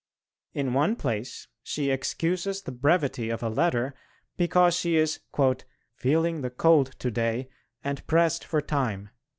[0.55, 3.93] In one place she excuses the brevity of a letter
[4.35, 5.19] because she is
[5.95, 7.49] "feeling the cold to day
[7.83, 9.11] and pressed for time."